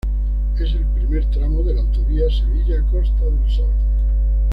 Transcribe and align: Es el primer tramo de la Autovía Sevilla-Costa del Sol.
Es 0.55 0.71
el 0.73 0.83
primer 0.95 1.27
tramo 1.29 1.61
de 1.61 1.75
la 1.75 1.81
Autovía 1.81 2.27
Sevilla-Costa 2.27 3.23
del 3.23 3.51
Sol. 3.51 3.69